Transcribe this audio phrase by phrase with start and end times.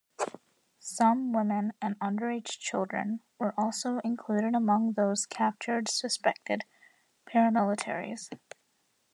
[0.79, 6.63] Some women and underaged children were also included among those captured suspected
[7.27, 8.31] paramilitaries.